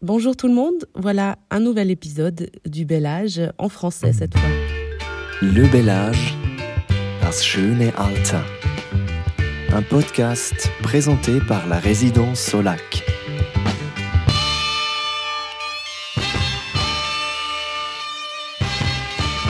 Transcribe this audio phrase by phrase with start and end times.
[0.00, 4.48] Bonjour tout le monde, voilà un nouvel épisode du Bel Âge en français cette fois.
[5.42, 6.36] Le Bel Âge,
[7.20, 8.44] das schöne Alter.
[9.72, 13.02] Un podcast présenté par la résidence Solac.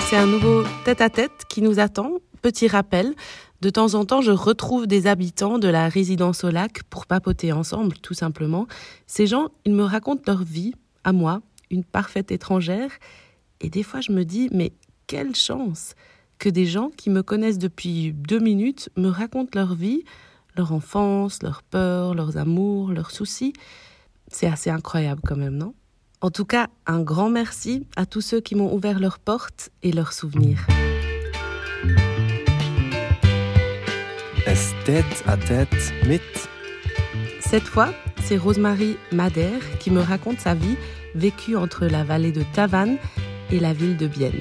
[0.09, 2.13] C'est un nouveau tête-à-tête qui nous attend.
[2.41, 3.15] Petit rappel,
[3.61, 7.53] de temps en temps, je retrouve des habitants de la résidence au lac pour papoter
[7.53, 8.67] ensemble, tout simplement.
[9.07, 11.41] Ces gens, ils me racontent leur vie, à moi,
[11.71, 12.91] une parfaite étrangère.
[13.61, 14.73] Et des fois, je me dis, mais
[15.09, 15.95] quelle chance
[16.39, 20.05] que des gens qui me connaissent depuis deux minutes me racontent leur vie,
[20.57, 23.53] leur enfance, leurs peurs, leurs amours, leurs soucis.
[24.29, 25.75] C'est assez incroyable quand même, non?
[26.21, 29.93] En tout cas, un grand merci à tous ceux qui m'ont ouvert leurs portes et
[29.93, 30.67] leurs souvenirs.
[34.89, 36.19] Tête à tête mit
[37.41, 37.93] Cette fois,
[38.25, 40.79] c'est Rosemary Madère qui me raconte sa vie
[41.15, 42.97] vécue entre la vallée de Tavannes
[43.53, 44.41] et la ville de Bienne.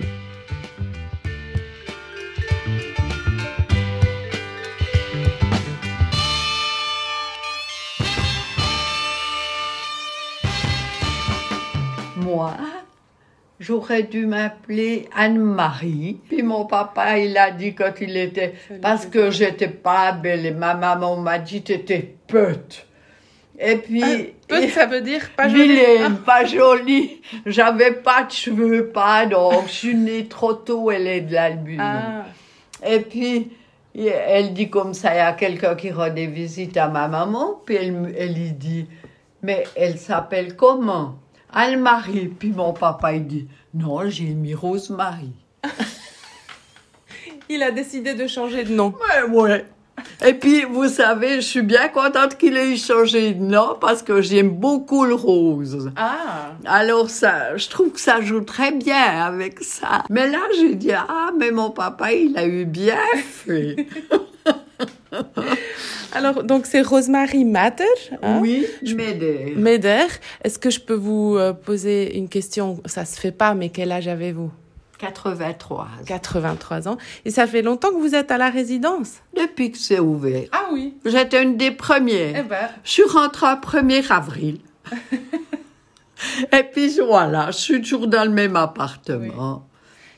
[13.68, 16.22] J'aurais dû m'appeler Anne-Marie.
[16.30, 18.54] Puis mon papa, il a dit quand il était...
[18.82, 22.86] Parce que j'étais pas belle et ma maman m'a dit t'étais pute.
[23.60, 24.34] Et puis...
[24.48, 25.68] Peut, ça veut dire pas jolie.
[25.68, 27.22] Vilaine, pas jolie.
[27.46, 31.78] J'avais pas de cheveux, pas donc je suis née trop tôt, elle est de l'album.
[31.80, 32.26] Ah,
[32.88, 33.52] Et puis,
[33.94, 37.60] elle dit comme ça, il y a quelqu'un qui rend des visites à ma maman,
[37.66, 38.88] puis elle, elle lui dit,
[39.42, 41.16] mais elle s'appelle comment?
[41.54, 42.28] Anne-Marie.
[42.28, 45.32] Puis mon papa, il dit, non, j'ai mis Rosemary.
[47.50, 48.94] il a décidé de changer de nom.
[48.94, 49.66] Ouais, ouais.
[50.26, 54.22] Et puis, vous savez, je suis bien contente qu'il ait changé de nom parce que
[54.22, 55.92] j'aime beaucoup le rose.
[55.96, 60.04] Ah Alors ça, je trouve que ça joue très bien avec ça.
[60.10, 63.88] Mais là, j'ai dit, ah, mais mon papa, il a eu bien fait.
[66.14, 67.84] Alors, donc c'est Rosemary Matter.
[68.22, 69.54] hein, oui, des...
[69.56, 70.06] Meder.
[70.44, 72.82] Est-ce que je peux vous euh, poser une question?
[72.86, 74.52] Ça se fait pas, mais quel âge avez-vous?
[75.00, 75.88] 83.
[76.06, 76.98] 83 ans.
[77.26, 79.16] Et ça fait longtemps que vous êtes à la résidence?
[79.36, 80.46] Depuis que c'est ouvert.
[80.52, 80.96] Ah oui.
[81.06, 82.46] J'étais une des premières.
[82.46, 82.70] ben.
[82.84, 84.60] Je suis rentrée le 1er avril.
[86.52, 89.68] Et puis voilà, je suis toujours dans le même appartement.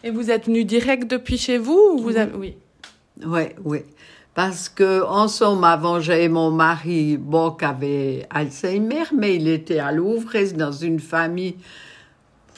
[0.03, 2.33] Et vous êtes venu direct depuis chez vous ou vous avez...
[2.33, 2.55] Oui.
[3.25, 3.79] Oui, oui.
[4.41, 9.79] Parce que, en somme, avant, j'avais mon mari, bon, qui avait Alzheimer, mais il était
[9.79, 11.57] à Louvre, dans une famille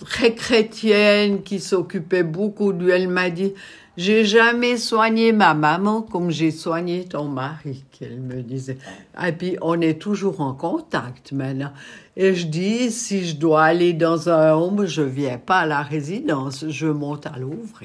[0.06, 2.92] très chrétienne qui s'occupait beaucoup de lui.
[2.92, 3.54] Elle m'a dit,
[3.98, 8.78] j'ai jamais soigné ma maman comme j'ai soigné ton mari, qu'elle me disait.
[9.26, 11.72] Et puis, on est toujours en contact maintenant.
[12.16, 15.82] Et je dis, si je dois aller dans un home, je viens pas à la
[15.82, 17.82] résidence, je monte à Louvre.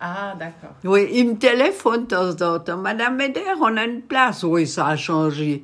[0.00, 0.76] Ah, d'accord.
[0.84, 2.78] Oui, il me téléphone de temps en temps.
[2.78, 4.42] Madame Meder, on a une place.
[4.42, 5.62] Oui, ça a changé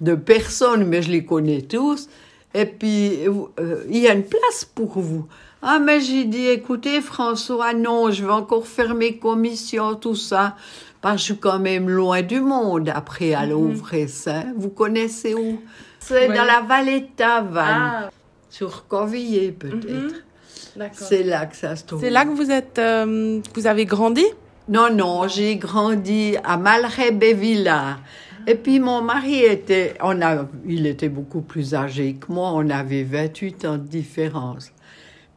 [0.00, 2.08] de personnes, mais je les connais tous.
[2.54, 5.26] Et puis, euh, il y a une place pour vous.
[5.62, 10.56] Ah, mais j'ai dit, écoutez, François, non, je vais encore faire mes commissions, tout ça.
[11.00, 13.88] Parce que je suis quand même loin du monde après à Louvre.
[14.26, 14.44] hein.
[14.56, 15.60] Vous connaissez où?
[15.98, 18.10] C'est dans la vallée de Tavannes, Ah,
[18.50, 19.84] sur Corvillé peut-être.
[19.84, 20.12] Mhm.
[20.76, 20.96] d'accord.
[21.08, 22.00] C'est là que ça se trouve.
[22.00, 24.24] C'est là que vous êtes, euh, vous avez grandi?
[24.68, 27.98] Non, non, j'ai grandi à Malray-Bévillard.
[28.50, 32.68] Et puis mon mari était, on a, il était beaucoup plus âgé que moi, on
[32.68, 34.72] avait 28 ans de différence.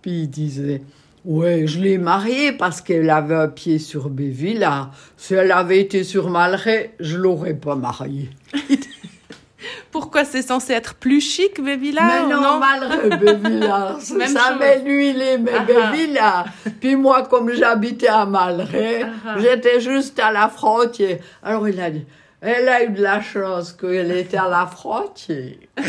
[0.02, 0.82] Puis il disait,
[1.24, 4.90] ouais, je l'ai mariée parce qu'elle avait un pied sur Bévillard.
[5.16, 8.32] Si elle avait été sur Malray, je l'aurais pas mariée.
[9.92, 13.98] Pourquoi c'est censé être plus chic, Bévillard Mais non, Malray, Bévillard.
[14.00, 14.58] C'est Même ça, chose.
[14.60, 15.92] mais lui, il aimait Ah ah.
[15.92, 16.46] Bévillard.
[16.82, 19.36] Puis moi, comme j'habitais à Malray, Ah ah.
[19.38, 21.20] j'étais juste à la frontière.
[21.44, 22.06] Alors il a dit,
[22.44, 25.56] elle a eu de la chance qu'elle était à la frontière.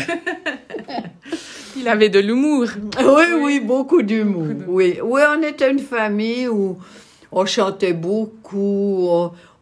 [1.77, 2.67] Il avait de l'humour.
[2.99, 4.47] Oui, oui, beaucoup d'humour.
[4.67, 4.97] Oui.
[5.03, 6.77] oui, on était une famille où
[7.31, 9.07] on chantait beaucoup.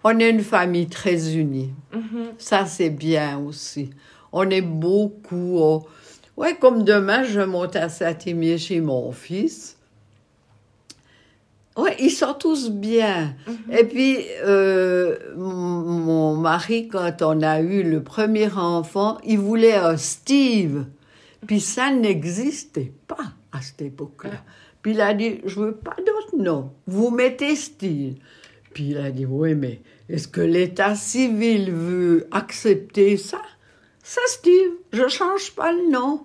[0.03, 1.71] On, est une famille très unie.
[2.37, 3.89] Ça, c'est bien aussi.
[4.31, 5.57] On est beaucoup.
[5.59, 5.83] on-
[6.35, 9.77] Ouais, comme demain, je monte à Saint-Émier chez mon fils.
[11.75, 13.35] Ouais, ils sont tous bien.
[13.71, 19.97] Et puis, euh, mon mari, quand on a eu le premier enfant, il voulait un
[19.97, 20.85] Steve.
[21.47, 24.43] Puis ça n'existait pas à cette époque-là.
[24.83, 26.71] Puis il a dit, je veux pas d'autre nom.
[26.85, 28.15] Vous mettez Steve.
[28.73, 33.41] Puis il a dit, oui, mais est-ce que l'état civil veut accepter ça?
[34.03, 36.21] Ça, Steve, je change pas le nom.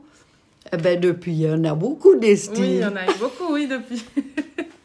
[0.72, 2.80] Eh ben, depuis, il y en a beaucoup des Oui, il Steve.
[2.80, 4.04] y en a eu beaucoup, oui, depuis.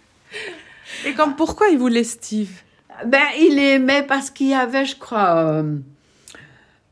[1.06, 2.52] Et comme pourquoi il voulait Steve?
[3.06, 5.78] Ben, il aimait parce qu'il y avait, je crois, euh,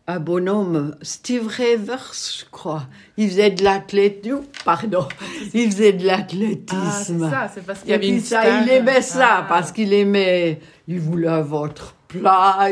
[0.07, 2.87] un bonhomme, Steve Rivers, je crois.
[3.17, 4.41] Il faisait de l'athlétisme.
[4.65, 5.07] Pardon.
[5.53, 6.81] Il faisait de l'athlétisme.
[6.83, 8.63] Ah, c'est ça, c'est parce qu'il y avait une ça, star.
[8.63, 9.45] il aimait ça Ah.
[9.47, 10.59] parce qu'il aimait.
[10.87, 12.67] Il voulait un ventre plat.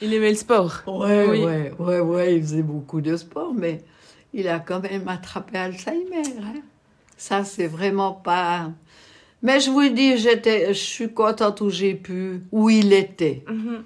[0.00, 0.82] Il aimait le sport.
[0.86, 1.44] Ouais, Oui.
[1.44, 2.36] ouais, ouais, ouais.
[2.36, 3.82] Il faisait beaucoup de sport, mais
[4.34, 6.22] il a quand même attrapé Alzheimer.
[6.42, 6.60] hein.
[7.16, 8.70] Ça, c'est vraiment pas.
[9.42, 13.44] Mais je vous dis, j'étais, je suis contente où j'ai pu, où il était.
[13.48, 13.84] Mhm.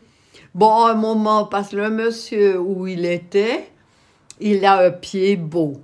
[0.55, 3.71] Bon, un moment, parce que le monsieur où il était,
[4.41, 5.81] il a un pied beau.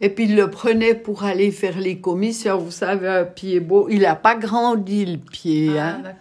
[0.00, 2.58] Et puis il le prenait pour aller faire les commissions.
[2.58, 5.70] Vous savez, un pied beau, il n'a pas grandi le pied.
[5.78, 6.14] Ah, hein.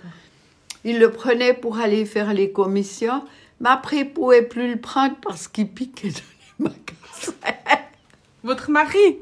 [0.84, 3.24] Il le prenait pour aller faire les commissions,
[3.60, 7.84] mais après, il ne pouvait plus le prendre parce qu'il piquait dans les magasins.
[8.44, 9.18] Votre mari?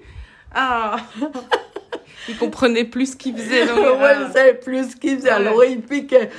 [0.53, 0.97] Ah
[2.29, 3.65] Il comprenait plus ce qu'il faisait.
[3.65, 5.29] donc, ouais, c'est plus ce qu'il faisait.
[5.29, 6.29] Alors, il piquait.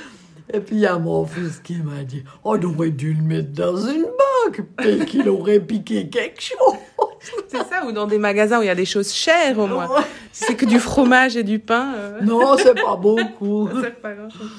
[0.53, 3.51] Et puis, il y a mon fils qui m'a dit On aurait dû le mettre
[3.51, 6.57] dans une banque, peut-être qu'il aurait piqué quelque chose.
[7.47, 9.89] C'est ça, ou dans des magasins où il y a des choses chères au moins.
[10.31, 13.67] C'est que du fromage et du pain, euh, Non, c'est pas beaucoup.
[13.81, 14.51] sert pas grand-chose.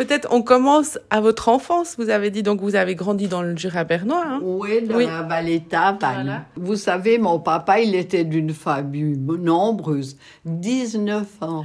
[0.00, 1.96] Peut-être on commence à votre enfance.
[1.98, 4.24] Vous avez dit donc vous avez grandi dans le Jura bernois.
[4.26, 5.04] Hein Oui, dans Oui.
[5.04, 5.62] la vallée.
[5.70, 6.46] Voilà.
[6.56, 10.16] Vous savez, mon papa, il était d'une famille nombreuse.
[10.46, 11.64] 19 enfants.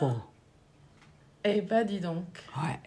[1.44, 2.22] eh ben dis donc.
[2.62, 2.78] Ouais.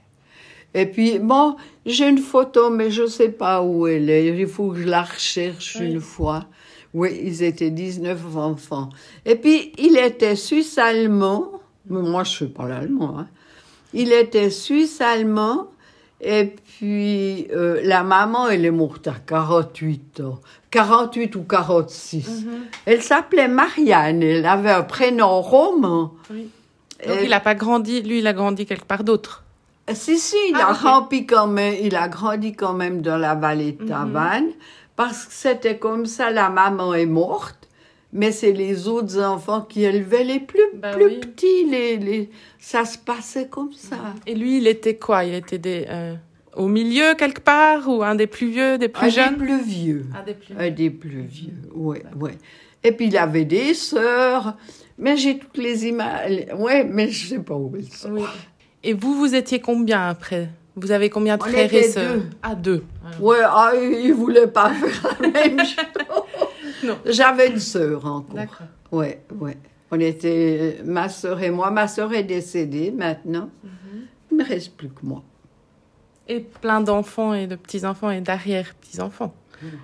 [0.74, 4.28] Et puis, bon, j'ai une photo, mais je ne sais pas où elle est.
[4.38, 5.92] Il faut que je la recherche Oui.
[5.92, 6.46] une fois.
[6.94, 8.88] Oui, ils étaient 19 enfants.
[9.26, 11.52] Et puis, il était suisse-allemand.
[11.90, 13.20] Mais Moi, je ne sais pas l'allemand.
[13.20, 13.28] hein.
[14.00, 15.68] Il était suisse-allemand.
[16.20, 20.40] Et puis, euh, la maman, elle est morte à 48 ans.
[20.72, 22.46] 48 ou 46.
[22.86, 24.24] Elle s'appelait Marianne.
[24.24, 26.14] Elle avait un prénom roman.
[26.32, 26.50] Oui.
[27.06, 29.44] Donc Et- il n'a pas grandi, lui il a grandi quelque part d'autre.
[29.94, 30.74] Si, si, il, Ah, a
[31.30, 33.86] quand même, il a grandi quand même dans la vallée Mhm.
[33.86, 34.52] de Tavannes,
[34.96, 37.67] parce que c'était comme ça, la maman est morte,
[38.18, 41.20] mais c'est les autres enfants qui élevaient les plus, Bah plus oui.
[41.20, 42.30] petits, les, les...
[42.60, 43.98] ça se passait comme ça.
[44.26, 45.24] Et lui il était quoi?
[45.24, 46.16] Il était des, euh,
[46.56, 49.34] au milieu quelque part ou un des plus vieux, des plus un jeunes?
[49.38, 52.38] des plus vieux, Un des plus un des plus vieux, ouais, ouais.
[52.84, 54.56] Et puis il avait des sœurs,
[54.98, 58.12] mais j'ai toutes les images, ouais, mais je sais pas où elles sont.
[58.12, 58.22] Oui.
[58.84, 60.50] Et vous, vous étiez combien après?
[60.76, 62.16] Vous avez combien de frères et sœurs?
[62.18, 62.24] deux.
[62.44, 62.84] Ah, deux.
[63.20, 65.76] Ouais, ah, il voulait pas faire la même chose.
[67.06, 68.36] J'avais une sœur encore.
[68.36, 68.68] D'accord.
[68.92, 69.58] Ouais, ouais.
[69.92, 71.72] On était, ma sœur et moi.
[71.72, 73.50] Ma sœur est décédée maintenant.
[74.32, 75.24] Il ne me reste plus que moi.
[76.28, 79.34] Et plein d'enfants et de petits-enfants et d'arrière-petits-enfants.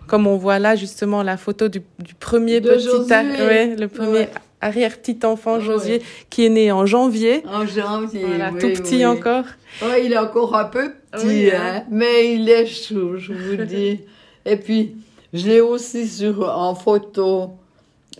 [0.07, 3.11] Comme on voit là, justement, la photo du, du premier De petit...
[3.13, 4.29] Ar- ouais, le premier Ouais.
[4.61, 5.61] arrière-petit-enfant, Ouais.
[5.61, 7.43] Josué, qui est né en janvier.
[7.47, 8.25] En janvier.
[8.25, 9.05] Voilà, oui, tout petit oui.
[9.05, 9.45] encore.
[9.81, 11.83] Ouais, il est encore un peu petit, Oui, hein, hein.
[11.89, 14.01] mais il est chou, je vous dis.
[14.45, 14.95] Et puis,
[15.33, 17.51] je l'ai aussi sur, en photo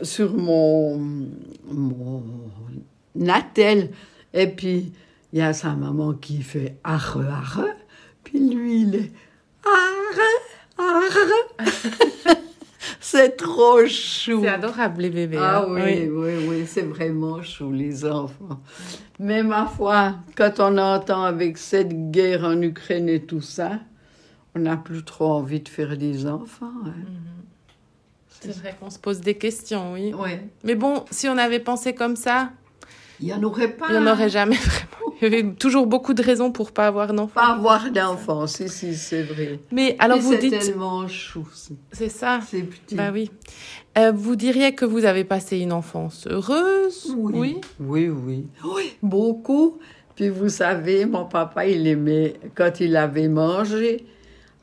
[0.01, 0.97] sur mon,
[1.71, 2.23] mon
[3.27, 3.91] attel.
[4.33, 4.91] Et puis,
[5.31, 7.65] il y a sa maman qui fait arre, arre.
[8.23, 9.11] Puis lui, il est
[9.63, 10.23] arre,
[10.77, 12.35] arre.
[12.99, 14.41] C'est trop chou.
[14.41, 15.37] C'est adorable, les bébés.
[15.39, 15.67] Ah hein.
[15.69, 18.59] oui, oui, oui, c'est vraiment chou, les enfants.
[19.19, 23.79] Mais ma foi, quand on entend avec cette guerre en Ukraine et tout ça,
[24.55, 26.71] on n'a plus trop envie de faire des enfants.
[26.85, 26.91] hein.
[28.29, 30.13] C'est vrai qu'on se pose des questions, oui.
[30.13, 30.41] Ouais.
[30.63, 32.51] Mais bon, si on avait pensé comme ça,
[33.21, 33.85] Il n'y en aurait pas.
[33.89, 35.15] il n'y en aurait jamais vraiment.
[35.21, 37.35] Il y avait toujours beaucoup de raisons pour pas avoir d'enfants.
[37.39, 39.59] Pas avoir d'enfants, si, si, c'est vrai.
[39.71, 42.41] Mais alors Mais vous c'est dites, tellement chou, c'est- c'est ça.
[42.45, 42.95] c'est petit.
[42.95, 43.31] Bah oui.
[43.97, 47.13] Euh, vous diriez que vous avez passé une enfance heureuse?
[47.15, 47.61] Oui.
[47.79, 48.47] Oui, oui.
[48.65, 49.79] Oui, beaucoup.
[50.15, 54.05] Puis vous savez, mon papa, il aimait, quand il avait mangé,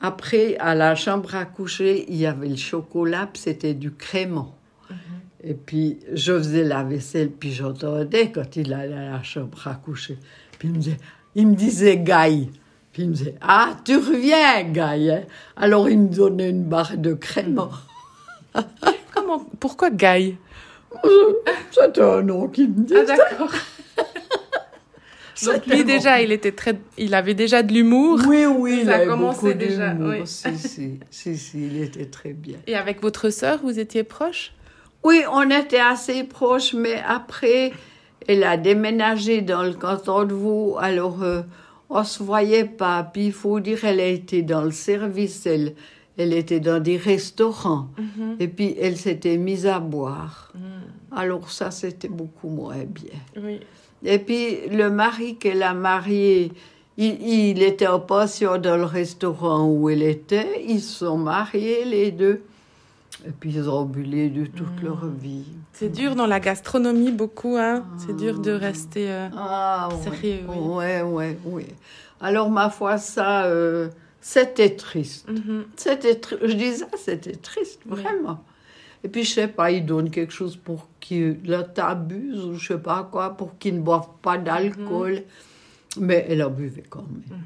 [0.01, 4.57] après, à la chambre à coucher, il y avait le chocolat, puis c'était du crément.
[5.43, 9.75] Et puis, je faisais la vaisselle, puis j'entendais quand il allait à la chambre à
[9.75, 10.19] coucher.
[10.59, 10.97] Puis il me disait,
[11.35, 12.51] il me disait Gaï.
[12.93, 15.11] Puis il me disait, ah, tu reviens, Gaï.
[15.11, 15.23] hein?
[15.57, 17.71] Alors il me donnait une barre de crément.
[19.15, 20.37] Comment Pourquoi Guy
[21.71, 23.01] C'était un nom qui me disait.
[23.01, 23.53] Ah d'accord.
[25.45, 28.21] Donc lui déjà, il était très, il avait déjà de l'humour.
[28.27, 30.23] Oui, oui, il Ça a avait commencé déjà, oui.
[30.25, 32.59] Si, si, si, si, il était très bien.
[32.67, 34.53] Et avec votre sœur, vous étiez proche?
[35.03, 37.73] Oui, on était assez proches, mais après,
[38.29, 41.43] elle a déménagé dans le canton de Vaud, alors euh,
[41.89, 43.03] on se voyait pas.
[43.03, 45.75] Puis il faut dire, elle a été dans le service, elle,
[46.19, 47.89] elle était dans des restaurants.
[47.99, 48.37] Mhm.
[48.41, 50.53] Et puis, elle s'était mise à boire.
[50.55, 51.17] Mm.
[51.17, 53.19] Alors, ça, c'était beaucoup moins bien.
[53.37, 53.61] Oui.
[54.05, 56.53] Et puis, le mari qu'elle a marié,
[56.97, 60.65] il, il était en pension dans le restaurant où elle était.
[60.67, 62.43] Ils se sont mariés, les deux.
[63.27, 65.45] Et puis, ils ont bullé de toute leur vie.
[65.75, 67.57] C'est dur dans la gastronomie, beaucoup.
[67.59, 67.85] Hein.
[67.99, 69.11] C'est dur de rester.
[69.11, 70.03] euh, Ah, ouais.
[70.03, 70.57] Sérieux, oui.
[70.59, 71.67] Ouais, ouais, oui.
[72.21, 73.89] Alors, ma foi, ça, euh,
[74.23, 75.29] c'était triste.
[75.29, 75.65] mhm.
[75.77, 78.01] C'était, tr- je disais, c'était triste, Oui.
[78.03, 78.43] vraiment.
[79.03, 82.69] Et puis, je sais pas, ils donnent quelque chose pour qu'ils là, t'abusent ou je
[82.75, 85.13] sais pas quoi, pour qu'ils ne boivent pas d'alcool.
[85.97, 86.05] Mhm.
[86.05, 87.41] Mais elle en buvait quand même.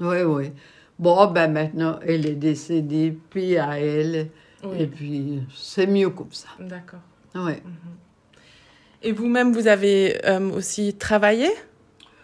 [0.00, 0.52] Oui, oui.
[0.98, 4.28] Bon, ben maintenant, elle est décédée, puis à elle.
[4.62, 4.76] Oui.
[4.80, 6.48] Et puis, c'est mieux comme ça.
[6.58, 7.00] D'accord.
[7.34, 7.62] Ouais.
[9.02, 11.50] Et vous-même, vous avez euh, aussi travaillé?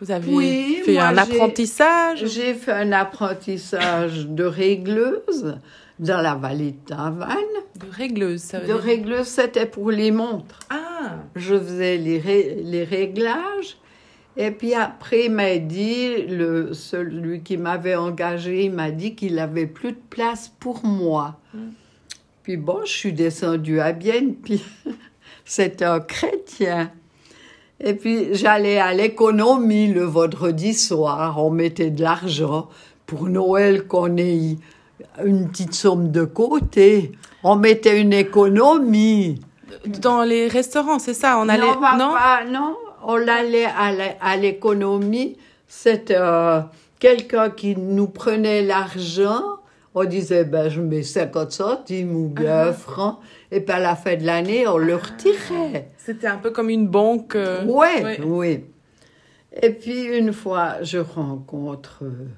[0.01, 2.25] Vous avez Oui, fait moi, un apprentissage?
[2.25, 5.59] J'ai fait un apprentissage de régleuse
[6.01, 7.37] dans la vallée de Tavannes.
[7.79, 10.59] de régleuse, ça veut De dire régleuse, c'était pour les montres.
[10.71, 13.77] Ah, je faisais les, ré- les réglages.
[14.37, 19.39] Et puis après, il m'a dit, le, celui qui m'avait engagé, il m'a dit qu'il
[19.39, 21.39] avait plus de place pour moi.
[22.43, 24.63] Puis bon, je suis descendue à Bienne, puis
[25.45, 26.91] c'était un chrétien.
[27.81, 32.69] Et puis j'allais à l'économie le vendredi soir, on mettait de l'argent
[33.07, 34.57] pour Noël qu'on ait
[35.25, 37.13] une petite somme de côté.
[37.43, 39.41] On mettait une économie.
[40.01, 43.67] dans les restaurants, c'est ça On allait Non, papa, non, on allait
[44.21, 45.37] à l'économie.
[45.67, 46.61] C'était euh,
[46.99, 49.43] quelqu'un qui nous prenait l'argent.
[49.95, 53.21] On disait, ben, je mets 50 centimes ou bien un franc.
[53.51, 55.91] Et puis à la fin de l'année, on le retirait.
[55.99, 57.35] C'était un peu comme une banque.
[57.35, 58.21] euh, ouais.
[58.25, 58.65] oui.
[59.63, 62.29] Et puis une fois, je rencontre euh,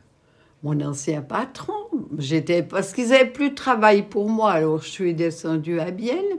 [0.62, 1.74] mon ancien patron.
[2.18, 6.38] J'étais parce qu'ils n'avaient plus de travail pour moi, alors je suis descendue à Bienne.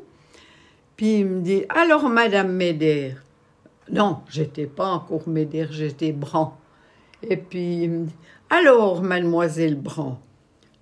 [0.96, 3.24] Puis il me dit alors Madame Médère.
[3.92, 6.52] Non, j'étais pas encore Médère, j'étais Brand.
[7.28, 8.16] Et puis il me dit
[8.50, 10.18] alors Mademoiselle Brand,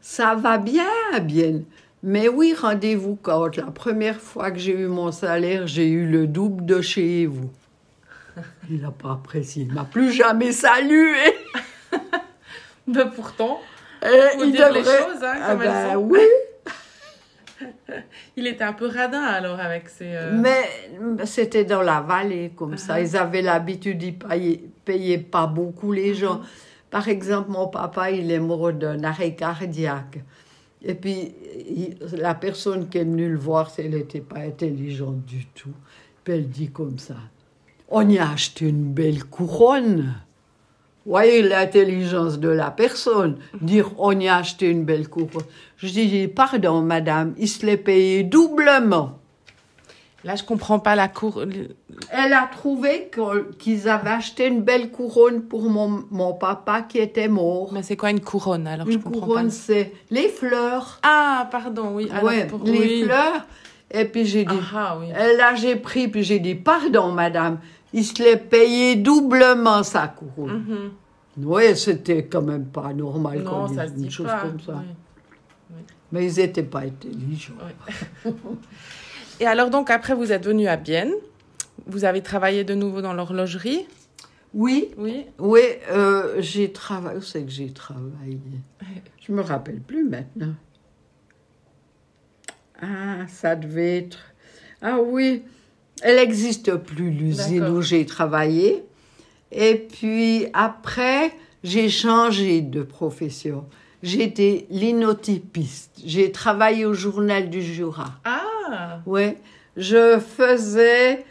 [0.02, 1.64] ça va bien à Bienne?
[2.04, 6.26] Mais oui, rendez-vous compte, la première fois que j'ai eu mon salaire, j'ai eu le
[6.26, 7.52] double de chez vous.
[8.70, 11.16] Il n'a pas apprécié, il m'a plus jamais salué.
[12.94, 13.60] Mais pourtant,
[14.02, 16.00] Faut il dire les devrait- choses, hein, Ah comme elles ben sont.
[16.00, 16.20] oui,
[18.38, 20.08] il était un peu radin alors avec ses.
[20.16, 22.98] euh, mais c'était dans la vallée comme ça.
[22.98, 23.08] Uh-huh.
[23.10, 26.38] Ils avaient l'habitude d'y payer, payer pas beaucoup les gens.
[26.38, 26.90] Uh-huh.
[26.90, 30.20] Par exemple, mon papa, il est mort d'un arrêt cardiaque.
[30.84, 31.34] Et puis,
[31.70, 35.74] il- la personne qui est venue le voir, elle n'était pas intelligente du tout.
[36.24, 37.16] Puis elle dit comme ça,
[37.88, 40.16] on y a acheté une belle couronne.
[41.06, 43.38] Voyez l'intelligence de la personne.
[43.60, 45.44] Dire on y a acheté une belle couronne.
[45.78, 49.18] Je dis pardon madame, il se l'est payé doublement.
[50.24, 51.42] Là, je comprends pas la cour.
[52.12, 53.10] Elle a trouvé
[53.58, 57.74] qu'ils avaient acheté une belle couronne pour mon, mon papa qui était mort.
[57.74, 58.86] Mais c'est quoi une couronne alors?
[58.86, 61.00] Je Une comprends couronne, c'est les fleurs.
[61.02, 62.08] Ah, pardon, oui.
[62.12, 63.04] alors ouais, pour- les oui.
[63.06, 63.48] fleurs.
[63.90, 65.08] Et puis j'ai dit, Ah, oui.
[65.10, 67.58] Là j'ai pris, puis j'ai dit, pardon madame,
[67.94, 70.64] il se l'est payé doublement sa couronne.
[70.68, 70.92] Mhm.
[71.46, 74.42] Oui, c'était quand même pas normal Non, ça se une dit chose pas.
[74.42, 74.84] comme ça.
[75.72, 75.78] oui.
[76.12, 77.54] Mais ils n'étaient pas intelligents.
[78.26, 78.32] Oui.
[79.40, 81.14] Et alors donc après vous êtes venu à Bienne.
[81.88, 83.88] Vous avez travaillé de nouveau dans l'horlogerie.
[84.54, 85.26] Oui, Oui.
[85.40, 87.18] oui, euh, j'ai travaillé.
[87.18, 88.40] Où c'est que j'ai travaillé?
[89.26, 90.54] Je me rappelle plus maintenant.
[92.82, 94.20] Ah, ça devait être.
[94.82, 95.44] Ah oui,
[96.02, 98.84] elle n'existe plus, l'usine où j'ai travaillé.
[99.52, 101.32] Et puis après,
[101.64, 103.66] j'ai changé de profession.
[104.02, 105.92] J'étais linotypiste.
[106.04, 108.14] J'ai travaillé au journal du Jura.
[108.24, 109.00] Ah.
[109.06, 109.36] Oui,
[109.78, 111.26] je faisais,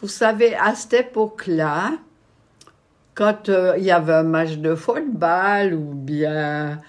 [0.00, 1.92] vous savez, à cette époque-là,
[3.14, 6.80] quand euh, il y avait un match de football ou bien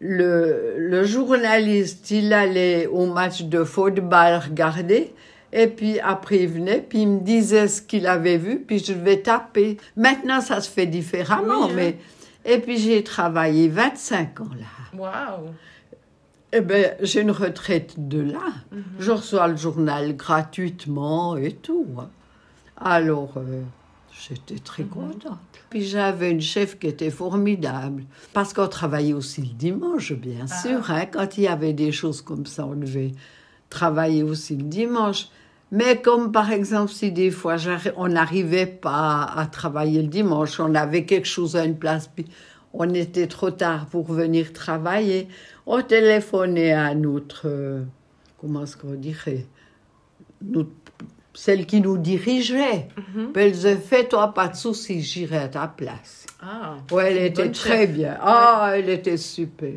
[0.00, 5.14] le, le journaliste, il allait au match de football regarder.
[5.56, 8.92] Et puis après, il venait, puis il me disait ce qu'il avait vu, puis je
[8.92, 9.76] devais taper.
[9.96, 11.74] Maintenant, ça se fait différemment, Oui, hein.
[11.76, 11.98] mais...
[12.44, 14.98] Et puis j'ai travaillé 25 ans là.
[14.98, 15.46] Waouh.
[16.52, 18.40] Eh bien, j'ai une retraite de là.
[18.98, 21.86] Je reçois le journal gratuitement et tout.
[21.98, 22.10] hein.
[22.76, 23.62] Alors, euh,
[24.12, 25.38] j'étais très contente.
[25.70, 28.04] Puis j'avais une chef qui était formidable.
[28.32, 30.62] Parce qu'on travaillait aussi le dimanche, bien Ah.
[30.62, 30.90] sûr.
[30.90, 31.06] hein.
[31.06, 33.12] Quand il y avait des choses comme ça, on devait
[33.70, 35.28] travailler aussi le dimanche.
[35.72, 37.56] Mais comme par exemple, si des fois
[37.96, 42.26] on n'arrivait pas à travailler le dimanche, on avait quelque chose à une place, puis
[42.72, 45.28] on était trop tard pour venir travailler,
[45.66, 47.82] on téléphonait à notre, euh,
[48.40, 49.46] comment est-ce qu'on dirait,
[50.42, 50.70] notre-
[51.36, 52.86] celle qui nous dirigeait.
[53.32, 56.26] Puis Elle disait, fais-toi pas de soucis, j'irai à ta place.
[56.40, 56.76] Ah.
[56.92, 57.92] Ouais, elle était très chef.
[57.92, 58.16] bien.
[58.20, 59.72] Ah, elle était super.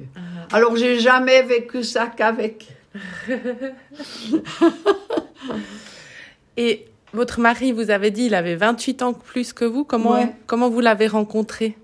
[0.51, 2.67] Alors, j'ai jamais vécu ça qu'avec.
[6.57, 9.83] Et votre mari, vous avez dit, il avait 28 ans plus que vous.
[9.83, 10.33] Comment, Ouais.
[10.47, 11.77] comment vous l'avez rencontré?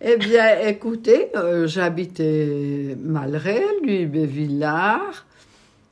[0.00, 5.26] Eh bien, écoutez, euh, j'habitais Malray, lui, Bévillard.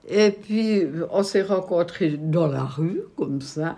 [0.09, 0.83] Et puis,
[1.13, 3.77] on s'est rencontrés dans la rue, comme ça.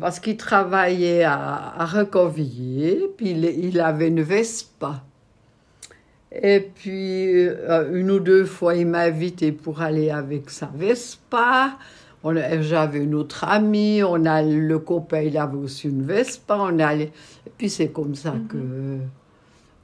[0.00, 2.04] Parce qu'il travaillait à, à
[3.16, 5.04] puis il, il avait une Vespa.
[6.42, 11.78] Et puis, euh, une ou deux fois, il m'a invité pour aller avec sa Vespa.
[12.60, 16.56] J'avais une autre amie, on a, le copain, il avait aussi une Vespa.
[16.58, 17.12] On allait,
[17.46, 18.96] et puis, c'est comme ça que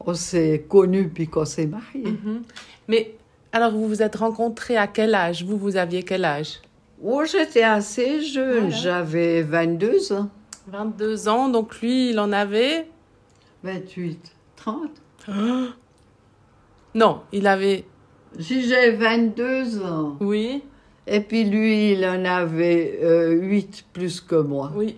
[0.00, 2.10] on s'est connus, puis qu'on s'est mariés.
[2.12, 2.42] Mhm.
[2.88, 3.14] Mais
[3.52, 5.44] alors, vous vous êtes rencontrés à quel âge?
[5.44, 6.60] Vous, vous aviez quel âge?
[7.02, 8.76] Oh, j'étais assez jeune, Voilà.
[8.76, 10.30] j'avais 22 ans.
[10.68, 12.86] 22 ans, donc lui, il en avait?
[13.62, 14.90] 28, 30.
[16.94, 17.84] Non, il avait...
[18.38, 20.16] Si j'ai 22 ans.
[20.20, 20.62] Oui,
[21.06, 24.70] Et puis lui, il en avait euh, 8 plus que moi.
[24.76, 24.96] oui.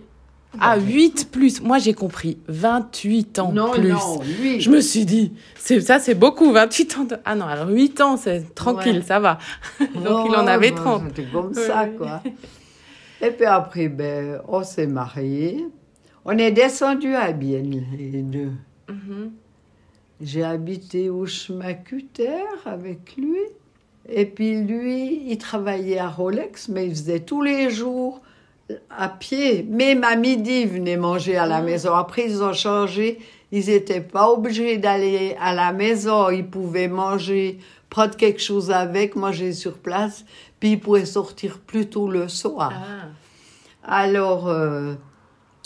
[0.59, 1.61] Ah, 8 plus.
[1.63, 2.37] Moi, j'ai compris.
[2.47, 3.89] 28 ans non, plus.
[3.89, 4.61] non, lui.
[4.61, 7.03] Je me suis dit, c'est ça, c'est beaucoup, 28 ans.
[7.05, 9.01] de- Ah non, alors 8 ans, c'est tranquille, Ouais.
[9.01, 9.39] ça va.
[9.95, 11.03] Donc, il en avait ben, 30.
[11.07, 12.21] C'était comme Oui, ça, quoi.
[13.19, 15.65] Et puis après, ben, on s'est mariés.
[16.23, 18.51] On est descendus à Bienne, les deux.
[18.89, 19.31] Mhm.
[20.23, 23.41] J'ai habité au chemin Cutter avec lui.
[24.07, 28.21] Et puis lui, il travaillait à Rolex, mais il faisait tous les jours
[28.89, 29.63] à pied.
[29.63, 31.93] Même à midi, il venait manger à la maison.
[31.93, 33.19] Après, ils ont changé.
[33.51, 36.29] Ils n'étaient pas obligés d'aller à la maison.
[36.29, 40.23] Ils pouvaient manger, prendre quelque chose avec, manger sur place.
[40.61, 42.71] Puis ils pouvaient sortir plus tôt le soir.
[42.73, 44.03] Ah.
[44.03, 44.93] Alors, euh,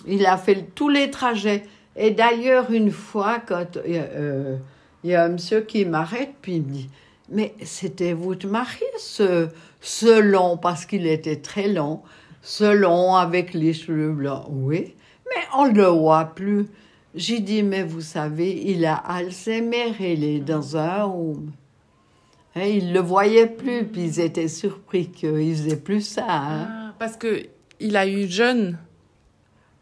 [0.08, 1.63] il a fait tous les trajets.
[1.97, 4.57] Et d'ailleurs, une fois, quand euh,
[5.03, 6.89] il y a un monsieur qui m'arrête, puis il me dit
[7.29, 9.47] Mais c'était votre mari, ce,
[9.81, 12.01] ce long, parce qu'il était très long,
[12.41, 14.45] ce long avec les cheveux blancs.
[14.49, 14.93] Oui,
[15.29, 16.67] mais on ne le voit plus.
[17.15, 21.51] J'ai dit Mais vous savez, il a Alzheimer, il est dans un home.
[22.55, 26.25] Hein, ils ne le voyaient plus, puis ils étaient surpris qu'il faisait plus ça.
[26.27, 26.67] hein.
[26.69, 27.43] Ah, parce que
[27.79, 28.77] il a eu jeune.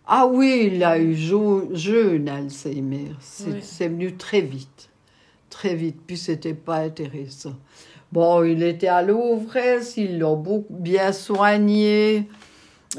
[0.08, 3.12] Ah oui, il a eu jeune Alzheimer.
[3.20, 3.88] C'est Oui.
[3.90, 4.90] venu très vite.
[5.50, 5.98] Très vite.
[6.06, 7.56] Puis c'était pas intéressant.
[8.12, 9.58] Bon, il était à Louvres,
[9.98, 12.28] ils l'ont beaucoup bien soigné.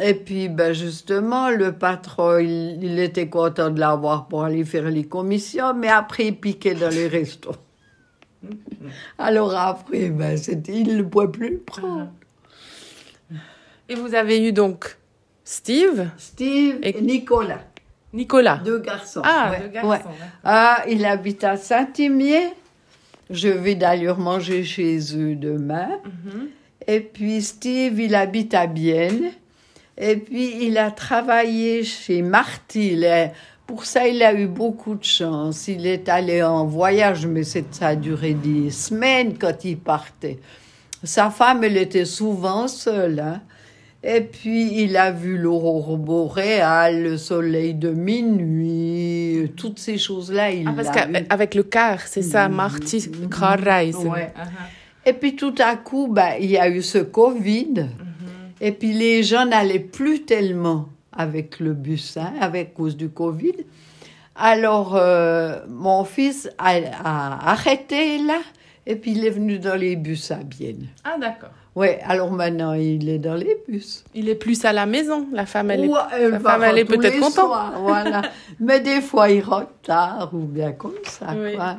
[0.03, 4.91] Et puis, ben justement, le patron, il, il était content de l'avoir pour aller faire
[4.91, 7.55] les commissions, mais après, il piquait dans les restos.
[9.19, 10.37] Alors après, ben,
[10.69, 12.09] il ne pouvait plus le prendre.
[13.89, 14.97] Et vous avez eu donc
[15.49, 17.61] Steve, Steve Et- Nicolas,
[18.13, 18.61] Nicolas.
[18.65, 19.23] deux garçons.
[19.25, 19.89] Ah, Ouais, deux garçons.
[19.91, 19.99] ouais.
[19.99, 20.13] d'accord.
[20.43, 22.49] Ah, il habite à Saint-Imier.
[23.31, 25.89] Je vais d'ailleurs manger chez eux demain.
[26.05, 26.49] Mhm.
[26.89, 29.31] Et puis Steve, il habite à Bienne.
[29.97, 33.03] Et puis il a travaillé chez Marty.
[33.05, 33.33] Est-
[33.69, 35.69] Pour ça, il a eu beaucoup de chance.
[35.69, 40.39] Il est allé en voyage, mais c'est- ça a duré des semaines quand il partait.
[41.05, 43.21] Sa femme, elle était souvent seule.
[43.21, 43.43] hein.
[44.05, 50.51] Et puis, il a vu l'aurore boréale, le soleil de minuit, toutes ces choses-là.
[50.53, 52.55] Il Ah, parce qu'avec le car, c'est ça, Mhm.
[52.55, 53.95] Marty Carreis.
[53.97, 54.33] Ouais.
[55.05, 57.87] Et puis tout à coup, ben, il y a eu ce Covid.
[58.61, 63.53] Et puis les gens n'allaient plus tellement avec le bus, hein, avec cause du Covid.
[64.35, 68.39] Alors, euh, mon fils a, a arrêté là.
[68.87, 70.87] Et puis il est venu dans les bus à Bienne.
[71.05, 71.51] Ah, d'accord.
[71.77, 74.03] Ouais, alors maintenant il est dans les bus.
[74.15, 75.89] Il est plus à la maison, la femme, elle est...
[75.89, 77.33] Ouais, elle va femme, elle est peut-être contente.
[77.35, 78.23] soirs, voilà.
[78.61, 81.55] Mais des fois, ils rentrent tard ou bien comme ça, Oui.
[81.55, 81.77] quoi.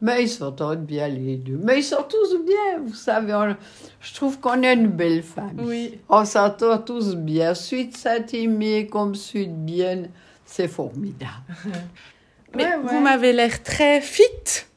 [0.00, 1.58] Mais ils s'entendent bien les deux.
[1.62, 3.34] Mais ils sont tous bien, vous savez.
[3.34, 3.56] on-
[4.00, 5.64] je trouve qu'on est une belle famille.
[5.66, 5.98] Oui.
[6.08, 7.54] On s'entend tous bien.
[7.54, 10.10] Suite Saint-Imier comme Suite Bienne,
[10.44, 11.32] c'est formidable.
[12.54, 14.22] Mais Ouais, vous m'avez l'air très fit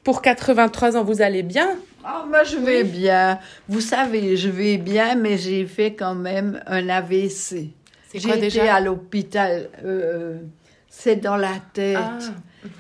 [0.04, 1.04] pour 83 ans.
[1.04, 1.70] Vous allez bien
[2.04, 3.40] Ah, moi, je vais bien.
[3.68, 7.70] Vous savez, je vais bien, mais j'ai fait quand même un AVC.
[8.14, 8.76] J'ai été déjà?
[8.76, 9.70] à l'hôpital.
[9.84, 10.40] euh,
[10.88, 11.98] c'est dans la tête.
[12.00, 12.18] Ah,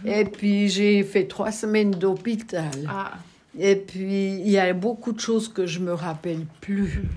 [0.05, 2.71] Et puis j'ai fait trois semaines d'hôpital.
[2.89, 3.11] ah.
[3.57, 6.99] Et puis il y a beaucoup de choses que je me rappelle plus.
[7.03, 7.09] Mhm.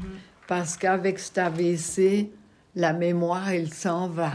[0.48, 2.30] Parce qu'avec cet AVC,
[2.74, 4.32] la mémoire, elle s'en va.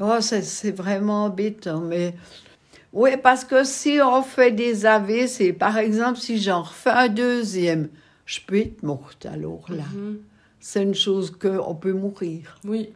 [0.00, 0.16] Ah.
[0.16, 1.80] Oh, c'est c'est vraiment embêtant.
[1.80, 2.14] Mais
[2.92, 7.88] Oui, parce que si on fait des AVC, par exemple, si j'en refais un deuxième,
[8.24, 9.84] je peux être morte alors là.
[9.94, 10.18] Mhm.
[10.60, 12.58] C'est une chose qu'on peut mourir.
[12.64, 12.90] Oui.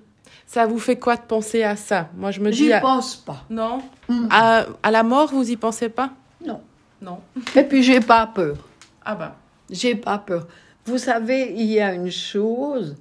[0.46, 2.10] Ça vous fait quoi de penser à ça?
[2.16, 2.56] Moi, je me dis.
[2.64, 3.44] J'y à- pense pas.
[3.48, 3.82] Non?
[4.08, 4.26] Mm.
[4.30, 6.10] À, à la mort, vous y pensez pas?
[6.44, 6.60] Non.
[7.00, 7.20] Non.
[7.56, 8.56] Et puis j'ai pas peur.
[9.04, 9.36] Ah bah.
[9.70, 10.46] J'ai pas peur.
[10.86, 12.96] Vous savez, il y a une chose.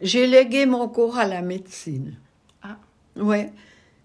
[0.00, 2.14] J'ai légué mon corps à la médecine.
[2.62, 2.76] Ah.
[3.16, 3.52] Ouais.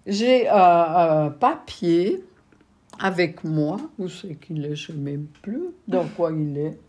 [0.05, 2.23] J'ai euh, un papier
[2.99, 3.77] avec moi.
[3.99, 6.79] Où c'est qu'il est Je ne sais même plus dans quoi il est.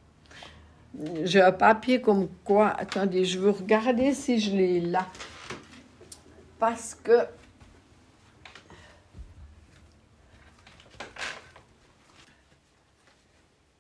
[1.24, 2.68] J'ai un papier comme quoi.
[2.68, 5.06] Attendez, je veux regarder si je l'ai là.
[6.58, 7.26] Parce que.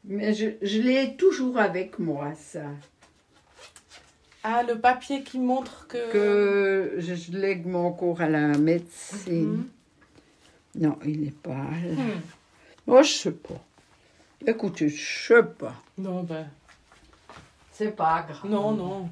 [0.04, 2.64] Mais je l'ai toujours avec moi, ça.
[4.44, 6.12] Ah, le papier qui montre que.
[6.12, 9.52] Que je, je lègue mon corps à la médecine.
[9.52, 9.68] Mhm.
[10.74, 11.92] Non, il n'est pas là.
[11.92, 12.20] Hmm.
[12.86, 13.62] Oh, je sais pas.
[14.46, 15.74] Écoutez, je sais pas.
[15.98, 16.44] Non, bah.
[17.72, 18.50] C'est pas grave.
[18.50, 19.08] Non, non.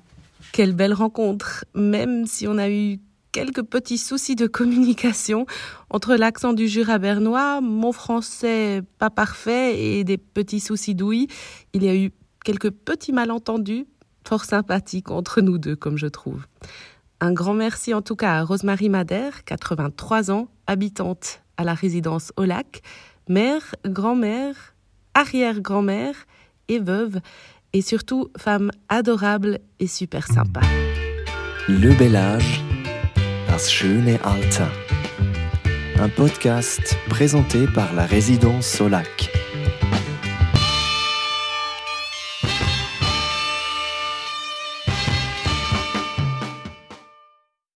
[0.53, 2.99] Quelle belle rencontre, même si on a eu
[3.31, 5.47] quelques petits soucis de communication
[5.91, 11.29] entre l'accent du Jura bernois, mon français pas parfait et des petits soucis d'ouïe.
[11.73, 12.11] Il y a eu
[12.45, 13.87] quelques petits malentendus
[14.31, 16.47] fort sympathiques entre nous deux, comme je trouve.
[17.21, 22.33] Un grand merci en tout cas à Rosemary Madère, 83 ans, habitante à la résidence
[22.37, 22.83] au lac,
[23.29, 24.77] mère, grand-mère,
[25.15, 26.15] arrière-grand-mère
[26.69, 27.19] et veuve,
[27.73, 30.61] et surtout femme adorable et super sympa.
[31.67, 32.63] Le bel âge,
[33.49, 34.71] das schöne Alter.
[35.99, 39.50] Un podcast présenté par la résidence Solac.